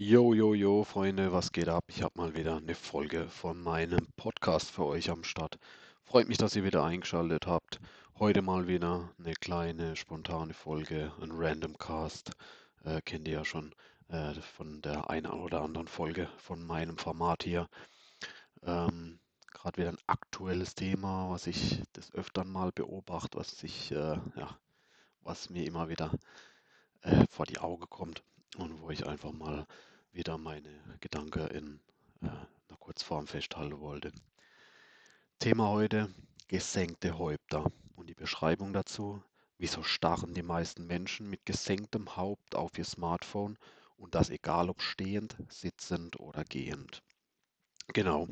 [0.00, 1.86] Jo, jo, jo, Freunde, was geht ab?
[1.88, 5.58] Ich habe mal wieder eine Folge von meinem Podcast für euch am Start.
[6.04, 7.80] Freut mich, dass ihr wieder eingeschaltet habt.
[8.16, 12.30] Heute mal wieder eine kleine spontane Folge, ein Random Cast.
[12.84, 13.74] Äh, kennt ihr ja schon
[14.06, 17.68] äh, von der einen oder anderen Folge von meinem Format hier.
[18.62, 19.18] Ähm,
[19.52, 24.58] Gerade wieder ein aktuelles Thema, was ich des Öfteren mal beobachte, was äh, ja,
[25.24, 26.12] was mir immer wieder
[27.02, 28.22] äh, vor die Augen kommt
[28.56, 29.66] und wo ich einfach mal
[30.12, 30.70] wieder meine
[31.00, 31.80] Gedanken in
[32.22, 34.12] äh, einer Kurzform festhalten wollte.
[35.38, 36.12] Thema heute,
[36.48, 39.22] gesenkte Häupter und die Beschreibung dazu.
[39.58, 43.58] Wieso starren die meisten Menschen mit gesenktem Haupt auf ihr Smartphone
[43.96, 47.02] und das egal ob stehend, sitzend oder gehend?
[47.88, 48.28] Genau,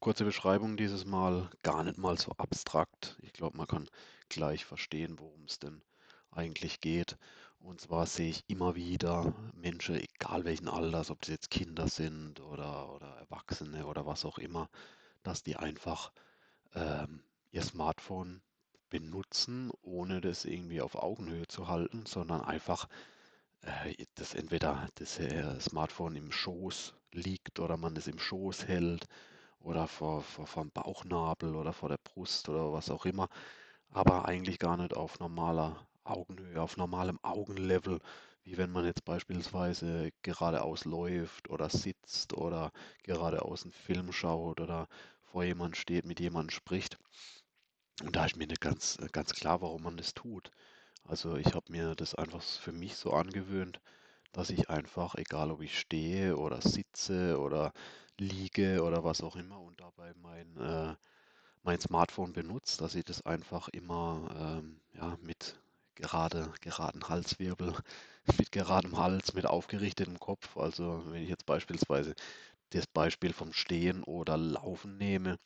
[0.00, 3.16] kurze Beschreibung dieses Mal, gar nicht mal so abstrakt.
[3.22, 3.88] Ich glaube, man kann
[4.28, 5.82] gleich verstehen, worum es denn
[6.30, 7.16] eigentlich geht.
[7.66, 12.40] Und zwar sehe ich immer wieder Menschen, egal welchen Alters, ob das jetzt Kinder sind
[12.40, 14.70] oder, oder Erwachsene oder was auch immer,
[15.24, 16.12] dass die einfach
[16.76, 18.40] ähm, ihr Smartphone
[18.88, 22.86] benutzen, ohne das irgendwie auf Augenhöhe zu halten, sondern einfach
[23.62, 29.06] äh, das entweder das äh, Smartphone im Schoß liegt oder man es im Schoß hält
[29.58, 33.28] oder vor, vor, vor dem Bauchnabel oder vor der Brust oder was auch immer,
[33.90, 38.00] aber eigentlich gar nicht auf normaler Augenhöhe, auf normalem Augenlevel,
[38.44, 44.88] wie wenn man jetzt beispielsweise geradeaus läuft oder sitzt oder geradeaus einen Film schaut oder
[45.24, 46.98] vor jemand steht, mit jemandem spricht.
[48.02, 50.50] Und da ist mir nicht ganz, ganz klar, warum man das tut.
[51.04, 53.80] Also ich habe mir das einfach für mich so angewöhnt,
[54.32, 57.72] dass ich einfach, egal ob ich stehe oder sitze oder
[58.18, 60.94] liege oder was auch immer und dabei mein, äh,
[61.62, 65.58] mein Smartphone benutze, dass ich das einfach immer ähm, ja, mit
[65.96, 67.74] gerade, geraden Halswirbel,
[68.38, 70.56] mit geradem Hals, mit aufgerichtetem Kopf.
[70.56, 72.14] Also wenn ich jetzt beispielsweise
[72.70, 75.38] das Beispiel vom Stehen oder Laufen nehme,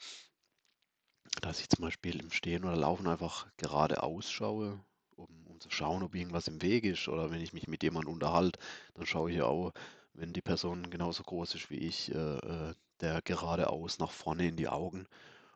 [1.42, 4.78] dass ich zum Beispiel im Stehen oder Laufen einfach gerade ausschaue,
[5.16, 7.08] um, um zu schauen, ob irgendwas im Weg ist.
[7.08, 8.58] Oder wenn ich mich mit jemandem unterhalte,
[8.94, 9.72] dann schaue ich auch,
[10.14, 14.56] wenn die Person genauso groß ist wie ich, äh, äh, der geradeaus nach vorne in
[14.56, 15.06] die Augen.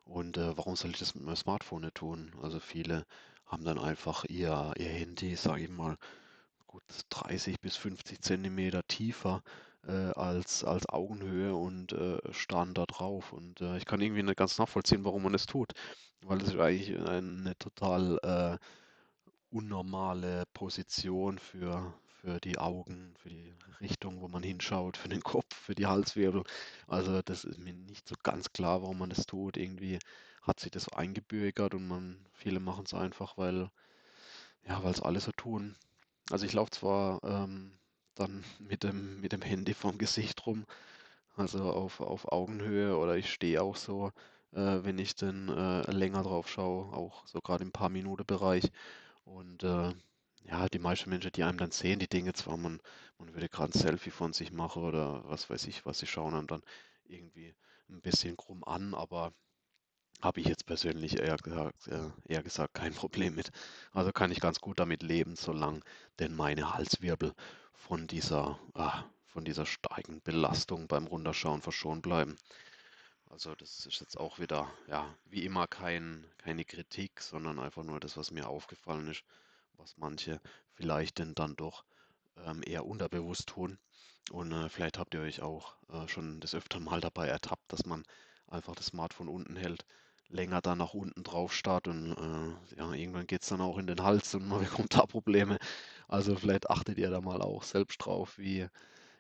[0.04, 2.32] Und äh, warum soll ich das mit meinem Smartphone nicht tun?
[2.42, 3.06] Also viele
[3.47, 5.97] haben dann einfach ihr, ihr Handy, sage ich mal,
[6.66, 9.43] gut 30 bis 50 Zentimeter tiefer
[9.87, 13.32] äh, als, als Augenhöhe und äh, starren da drauf.
[13.32, 15.72] Und äh, ich kann irgendwie nicht ganz nachvollziehen, warum man das tut,
[16.22, 18.59] weil ist eigentlich eine total äh,
[19.50, 25.55] unnormale Position für, für die Augen, für die Richtung, wo man hinschaut, für den Kopf,
[25.55, 26.43] für die Halswirbel.
[26.88, 29.56] Also das ist mir nicht so ganz klar, warum man das tut.
[29.56, 29.99] Irgendwie
[30.44, 33.71] hat sich das eingebürgert und man, viele machen es einfach, weil,
[34.66, 35.77] ja, weil es alle so tun.
[36.31, 37.72] Also ich laufe zwar ähm,
[38.15, 40.65] dann mit dem, mit dem Handy vorm Gesicht rum,
[41.37, 44.09] also auf, auf Augenhöhe oder ich stehe auch so,
[44.53, 48.71] äh, wenn ich dann äh, länger drauf schaue, auch so gerade im paar Minuten Bereich.
[49.25, 49.93] Und äh,
[50.44, 52.81] ja, die meisten Menschen, die einem dann sehen, die Dinge zwar, man,
[53.19, 56.34] man würde gerade ein Selfie von sich machen oder was weiß ich, was sie schauen
[56.34, 56.62] einem dann
[57.06, 57.55] irgendwie
[57.91, 59.32] ein bisschen krumm an, aber
[60.24, 63.50] habe ich jetzt persönlich eher gesagt, äh, eher gesagt kein Problem mit.
[63.92, 65.80] Also kann ich ganz gut damit leben, solange
[66.18, 67.34] denn meine Halswirbel
[67.74, 72.36] von dieser, ah, von dieser starken Belastung beim Runterschauen verschont bleiben.
[73.28, 78.00] Also das ist jetzt auch wieder, ja, wie immer kein, keine Kritik, sondern einfach nur
[78.00, 79.24] das, was mir aufgefallen ist,
[79.76, 80.40] was manche
[80.72, 81.84] vielleicht denn dann doch
[82.44, 83.78] ähm, eher unterbewusst tun.
[84.30, 87.84] Und äh, vielleicht habt ihr euch auch äh, schon des Öfteren mal dabei ertappt, dass
[87.84, 88.04] man
[88.46, 89.84] einfach das Smartphone unten hält,
[90.34, 93.86] länger dann nach unten drauf starrt und äh, ja, irgendwann geht es dann auch in
[93.86, 95.58] den Hals und man bekommt da Probleme.
[96.08, 98.66] Also vielleicht achtet ihr da mal auch selbst drauf, wie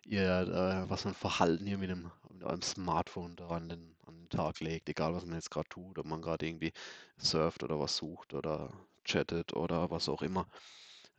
[0.04, 3.96] ihr, äh, was für ein Verhalten ihr mit dem mit eurem Smartphone da an den,
[4.06, 6.72] an den Tag legt, egal was man jetzt gerade tut, ob man gerade irgendwie
[7.16, 8.72] surft oder was sucht oder
[9.04, 10.48] chattet oder was auch immer.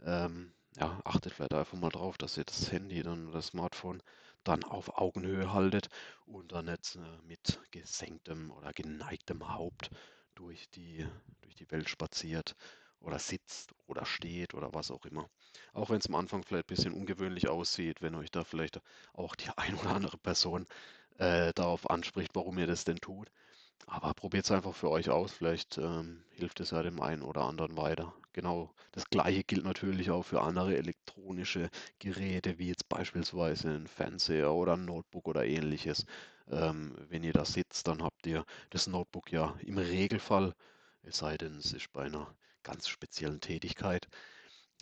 [0.05, 4.01] Ähm, ja, achtet vielleicht einfach mal drauf, dass ihr das Handy dann oder das Smartphone
[4.43, 5.89] dann auf Augenhöhe haltet
[6.25, 9.89] und dann nicht äh, mit gesenktem oder geneigtem Haupt
[10.35, 11.05] durch die,
[11.41, 12.55] durch die Welt spaziert
[12.99, 15.29] oder sitzt oder steht oder was auch immer.
[15.73, 18.81] Auch wenn es am Anfang vielleicht ein bisschen ungewöhnlich aussieht, wenn euch da vielleicht
[19.13, 20.67] auch die ein oder andere Person
[21.17, 23.29] äh, darauf anspricht, warum ihr das denn tut.
[23.87, 27.41] Aber probiert es einfach für euch aus, vielleicht ähm, hilft es ja dem einen oder
[27.41, 28.13] anderen weiter.
[28.33, 31.69] Genau, das gleiche gilt natürlich auch für andere elektronische
[31.99, 36.05] Geräte, wie jetzt beispielsweise ein Fernseher oder ein Notebook oder ähnliches.
[36.49, 40.53] Ähm, wenn ihr da sitzt, dann habt ihr das Notebook ja im Regelfall,
[41.03, 44.07] es sei denn, es ist bei einer ganz speziellen Tätigkeit,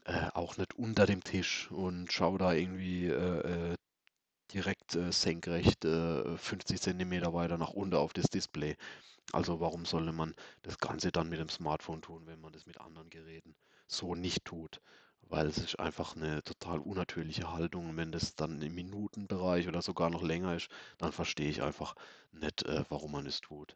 [0.05, 3.75] äh, auch nicht unter dem Tisch und schau da irgendwie äh, äh,
[4.53, 8.75] direkt äh, senkrecht äh, 50 Zentimeter weiter nach unten auf das Display.
[9.33, 12.79] Also warum sollte man das Ganze dann mit dem Smartphone tun, wenn man das mit
[12.81, 13.55] anderen Geräten
[13.87, 14.81] so nicht tut?
[15.23, 17.89] Weil es ist einfach eine total unnatürliche Haltung.
[17.91, 21.95] Und wenn das dann im Minutenbereich oder sogar noch länger ist, dann verstehe ich einfach
[22.31, 23.75] nicht, äh, warum man es tut.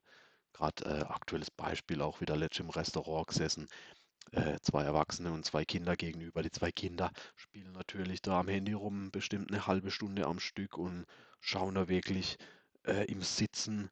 [0.53, 3.67] Gerade äh, aktuelles Beispiel auch wieder letztens im Restaurant gesessen.
[4.31, 6.43] Äh, zwei Erwachsene und zwei Kinder gegenüber.
[6.43, 10.77] Die zwei Kinder spielen natürlich da am Handy rum, bestimmt eine halbe Stunde am Stück
[10.77, 11.05] und
[11.39, 12.37] schauen da wirklich
[12.85, 13.89] äh, im Sitzen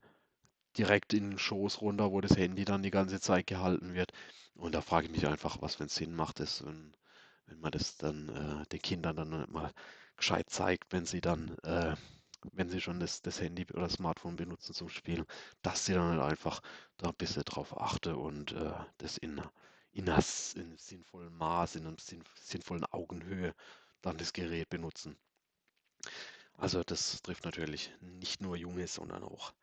[0.77, 4.11] direkt in den Schoß runter, wo das Handy dann die ganze Zeit gehalten wird.
[4.55, 6.93] Und da frage ich mich einfach, was für einen Sinn macht es, wenn,
[7.47, 9.71] wenn man das dann äh, den Kindern dann mal
[10.17, 11.95] gescheit zeigt, wenn sie dann, äh,
[12.53, 15.25] wenn sie schon das, das Handy oder das Smartphone benutzen zum Spielen,
[15.61, 16.61] dass sie dann halt einfach
[16.97, 19.41] da ein bisschen drauf achte und äh, das in,
[19.95, 20.23] in, einer,
[20.55, 21.95] in einem sinnvollen Maß, in einer
[22.41, 23.55] sinnvollen Augenhöhe
[24.01, 25.17] dann das Gerät benutzen.
[26.57, 29.53] Also das trifft natürlich nicht nur Junge, sondern auch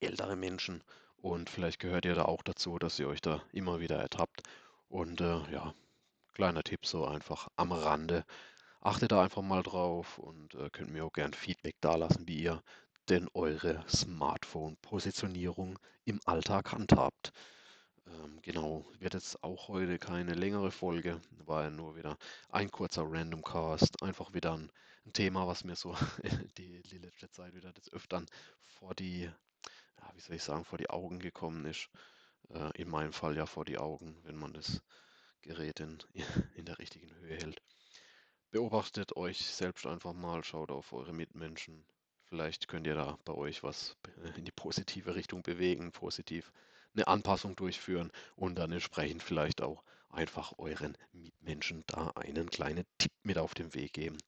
[0.00, 0.84] ältere Menschen.
[1.16, 4.42] Und vielleicht gehört ihr da auch dazu, dass ihr euch da immer wieder ertappt.
[4.88, 5.74] Und äh, ja,
[6.34, 8.24] kleiner Tipp so einfach am Rande.
[8.80, 12.62] Achtet da einfach mal drauf und äh, könnt mir auch gern Feedback dalassen, wie ihr
[13.08, 17.32] denn eure Smartphone-Positionierung im Alltag handhabt.
[18.10, 22.16] Ähm, genau, wird jetzt auch heute keine längere Folge, war ja nur wieder
[22.50, 24.70] ein kurzer Random Cast, einfach wieder ein,
[25.06, 25.94] ein Thema, was mir so
[26.58, 28.26] die, die letzte Zeit wieder des Öfteren
[28.64, 31.88] vor die, ja, wie soll ich sagen, vor die Augen gekommen ist.
[32.50, 34.82] Äh, in meinem Fall ja vor die Augen, wenn man das
[35.42, 35.98] Gerät in,
[36.54, 37.62] in der richtigen Höhe hält.
[38.50, 41.84] Beobachtet euch selbst einfach mal, schaut auf eure Mitmenschen.
[42.24, 43.96] Vielleicht könnt ihr da bei euch was
[44.36, 46.52] in die positive Richtung bewegen, positiv
[46.94, 53.12] eine Anpassung durchführen und dann entsprechend vielleicht auch einfach euren Mitmenschen da einen kleinen Tipp
[53.22, 54.18] mit auf den Weg geben.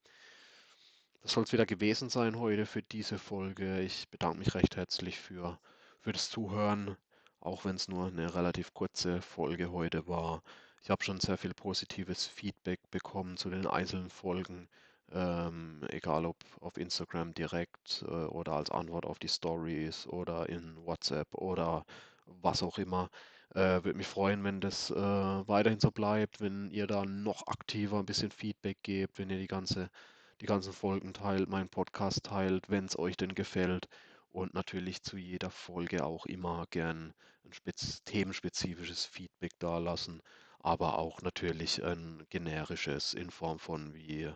[1.22, 3.80] Das soll es wieder gewesen sein heute für diese Folge.
[3.80, 5.58] Ich bedanke mich recht herzlich für,
[6.00, 6.96] für das Zuhören,
[7.40, 10.42] auch wenn es nur eine relativ kurze Folge heute war.
[10.82, 14.68] Ich habe schon sehr viel positives Feedback bekommen zu den einzelnen Folgen,
[15.12, 20.76] ähm, egal ob auf Instagram direkt äh, oder als Antwort auf die Stories oder in
[20.86, 21.84] WhatsApp oder
[22.26, 23.10] was auch immer.
[23.54, 27.98] Äh, Würde mich freuen, wenn das äh, weiterhin so bleibt, wenn ihr da noch aktiver
[27.98, 29.90] ein bisschen Feedback gebt, wenn ihr die ganze,
[30.40, 33.88] die ganzen Folgen teilt, meinen Podcast teilt, wenn es euch denn gefällt.
[34.32, 37.12] Und natürlich zu jeder Folge auch immer gern
[37.44, 40.22] ein spez themenspezifisches Feedback dalassen,
[40.60, 44.30] aber auch natürlich ein generisches in Form von wie,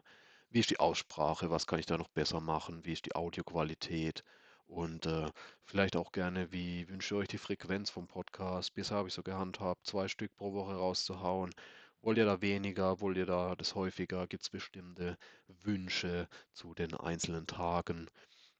[0.50, 4.24] wie ist die Aussprache, was kann ich da noch besser machen, wie ist die Audioqualität,
[4.66, 5.30] und äh,
[5.62, 8.74] vielleicht auch gerne, wie wünscht ihr euch die Frequenz vom Podcast?
[8.74, 11.54] Bisher habe ich so gehandhabt, zwei Stück pro Woche rauszuhauen.
[12.02, 13.00] Wollt ihr da weniger?
[13.00, 14.26] Wollt ihr da das häufiger?
[14.26, 15.16] Gibt es bestimmte
[15.62, 18.10] Wünsche zu den einzelnen Tagen?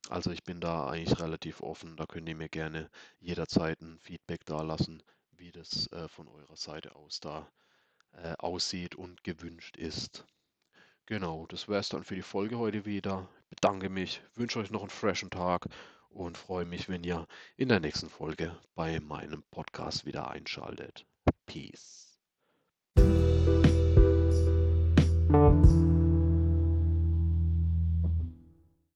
[0.08, 1.96] Also ich bin da eigentlich relativ offen.
[1.96, 2.90] Da könnt ihr mir gerne
[3.20, 5.02] jederzeit ein Feedback dalassen,
[5.32, 7.50] wie das äh, von eurer Seite aus da
[8.12, 10.24] äh, aussieht und gewünscht ist.
[11.06, 13.28] Genau, das wäre es dann für die Folge heute wieder.
[13.50, 15.66] Bedanke mich, wünsche euch noch einen freshen Tag
[16.14, 17.26] und freue mich, wenn ihr
[17.56, 21.06] in der nächsten Folge bei meinem Podcast wieder einschaltet.
[21.46, 22.18] Peace.